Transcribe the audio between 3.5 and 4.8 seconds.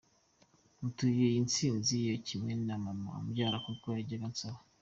kuko yajyaga ansaba.